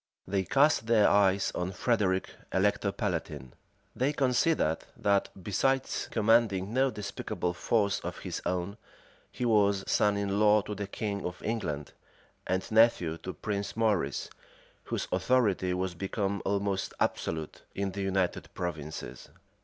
[0.27, 3.53] They cast their eyes on Frederic, elector palatine.
[3.95, 8.77] They considered that, besides commanding no despicable force of his own,
[9.31, 11.93] he was son in law to the king of England,
[12.47, 14.31] and nephew to Prince Maurice,
[14.85, 19.29] whose authority was become almost absolute in the United Provinces.